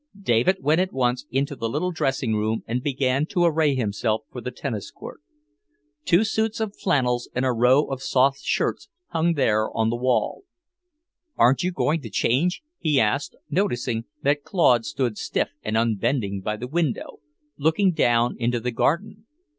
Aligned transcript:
David 0.19 0.63
went 0.63 0.81
at 0.81 0.91
once 0.91 1.27
into 1.29 1.55
the 1.55 1.69
little 1.69 1.91
dressing 1.91 2.35
room 2.35 2.63
and 2.65 2.81
began 2.81 3.27
to 3.27 3.43
array 3.45 3.75
himself 3.75 4.23
for 4.31 4.41
the 4.41 4.49
tennis 4.49 4.89
court. 4.89 5.21
Two 6.05 6.23
suits 6.23 6.59
of 6.59 6.75
flannels 6.75 7.29
and 7.35 7.45
a 7.45 7.51
row 7.53 7.83
of 7.85 8.01
soft 8.01 8.39
shirts 8.41 8.89
hung 9.09 9.33
there 9.35 9.69
on 9.77 9.91
the 9.91 9.95
wall. 9.95 10.41
"Aren't 11.37 11.61
you 11.61 11.71
going 11.71 12.01
to 12.01 12.09
change?" 12.09 12.63
he 12.79 12.99
asked, 12.99 13.35
noticing 13.47 14.05
that 14.23 14.41
Claude 14.43 14.85
stood 14.85 15.19
stiff 15.19 15.49
and 15.61 15.77
unbending 15.77 16.41
by 16.41 16.57
the 16.57 16.67
window, 16.67 17.19
looking 17.59 17.91
down 17.91 18.35
into 18.39 18.59
the 18.59 18.71
garden. 18.71 19.27